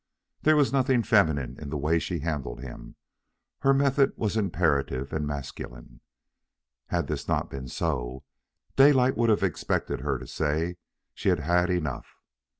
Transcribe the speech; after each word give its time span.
There 0.41 0.55
was 0.55 0.73
nothing 0.73 1.03
feminine 1.03 1.59
in 1.59 1.69
the 1.69 1.77
way 1.77 1.99
she 1.99 2.21
handled 2.21 2.59
him; 2.61 2.95
her 3.59 3.71
method 3.71 4.13
was 4.15 4.35
imperative 4.35 5.13
and 5.13 5.27
masculine. 5.27 6.01
Had 6.87 7.05
this 7.05 7.27
not 7.27 7.51
been 7.51 7.67
so, 7.67 8.23
Daylight 8.75 9.15
would 9.15 9.29
have 9.29 9.43
expected 9.43 9.99
her 9.99 10.17
to 10.17 10.25
say 10.25 10.77
she 11.13 11.29
had 11.29 11.41
had 11.41 11.69
enough. 11.69 12.15